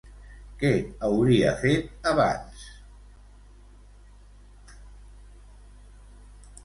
Què 0.61 0.69
hauria 1.09 1.51
fet 1.65 2.09
abans? 2.13 2.63